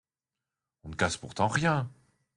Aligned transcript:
On 0.83 0.89
ne 0.89 0.95
casse 0.95 1.17
pourtant 1.17 1.47
rien… 1.47 1.87